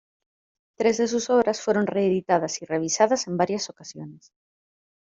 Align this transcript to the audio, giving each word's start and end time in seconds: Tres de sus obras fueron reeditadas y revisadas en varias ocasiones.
Tres 0.79 0.97
de 0.97 1.07
sus 1.07 1.29
obras 1.29 1.61
fueron 1.61 1.85
reeditadas 1.85 2.59
y 2.63 2.65
revisadas 2.65 3.27
en 3.27 3.37
varias 3.37 3.69
ocasiones. 3.69 4.31